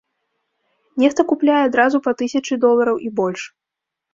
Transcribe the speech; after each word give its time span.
Нехта 1.03 1.21
купляе 1.33 1.59
адразу 1.67 1.97
па 2.07 2.11
тысячы 2.23 2.53
долараў 2.67 2.97
і 3.09 3.17
больш. 3.21 3.41